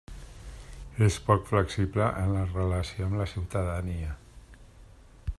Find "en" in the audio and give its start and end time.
2.21-2.33